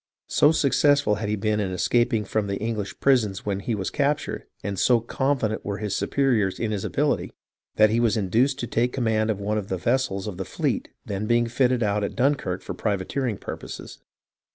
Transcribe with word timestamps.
So 0.29 0.51
suc 0.51 0.71
cessful 0.71 1.19
had 1.19 1.29
he 1.29 1.35
been 1.35 1.59
in 1.59 1.69
escaping 1.69 2.25
from 2.25 2.47
the 2.47 2.57
English 2.57 2.99
prisons 2.99 3.45
when 3.45 3.59
he 3.59 3.75
was 3.75 3.91
captured, 3.91 4.45
and 4.63 4.79
so 4.79 4.99
confident 4.99 5.63
were 5.63 5.77
his 5.77 5.95
superiors 5.95 6.59
in 6.59 6.71
his 6.71 6.83
ability, 6.83 7.33
that 7.75 7.91
he 7.91 7.99
was 7.99 8.17
induced 8.17 8.57
to 8.61 8.65
take 8.67 8.93
command 8.93 9.29
of 9.29 9.39
one 9.39 9.59
of 9.59 9.67
the 9.67 9.77
vessels 9.77 10.25
of 10.25 10.37
the 10.37 10.43
fleet 10.43 10.89
then 11.05 11.27
being 11.27 11.45
fitted 11.45 11.83
out 11.83 12.03
at 12.03 12.15
Dun 12.15 12.33
kirk 12.33 12.63
for 12.63 12.73
privateering 12.73 13.37
purposes. 13.37 13.99